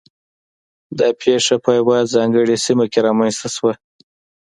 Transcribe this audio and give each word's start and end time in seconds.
دا 0.99 1.07
پېښه 1.21 1.55
په 1.63 1.69
یوه 1.79 1.97
ځانګړې 2.13 2.55
سیمه 2.65 2.85
کې 2.91 2.99
رامنځته 3.07 3.47
شوه 3.55 3.73